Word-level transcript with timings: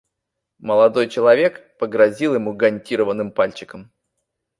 Молодой 0.57 1.09
человек 1.09 1.77
погрозил 1.77 2.33
ему 2.33 2.53
гантированным 2.55 3.31
пальчиком. 3.31 3.91